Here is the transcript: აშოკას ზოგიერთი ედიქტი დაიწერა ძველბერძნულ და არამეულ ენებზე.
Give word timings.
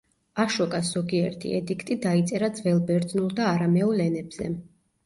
აშოკას 0.43 0.89
ზოგიერთი 0.95 1.53
ედიქტი 1.59 1.99
დაიწერა 2.09 2.51
ძველბერძნულ 2.63 3.33
და 3.43 3.49
არამეულ 3.53 4.07
ენებზე. 4.11 4.53